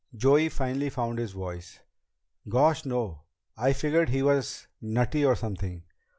Joey 0.15 0.49
finally 0.49 0.89
found 0.89 1.19
his 1.19 1.33
voice. 1.33 1.79
"Gosh, 2.49 2.85
no! 2.85 3.21
I 3.55 3.71
figured 3.73 4.09
he 4.09 4.23
was 4.23 4.65
nutty 4.81 5.23
or 5.23 5.35
something. 5.35 5.83